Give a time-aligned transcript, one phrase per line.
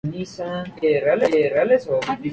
[0.35, 2.21] Congo Belge", Bot.